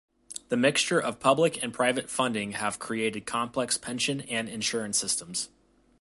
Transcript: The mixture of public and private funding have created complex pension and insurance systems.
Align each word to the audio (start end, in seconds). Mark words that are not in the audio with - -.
The 0.49 0.57
mixture 0.57 0.99
of 0.99 1.19
public 1.19 1.61
and 1.61 1.71
private 1.71 2.09
funding 2.09 2.53
have 2.53 2.79
created 2.79 3.27
complex 3.27 3.77
pension 3.77 4.21
and 4.21 4.49
insurance 4.49 4.97
systems. 4.97 5.49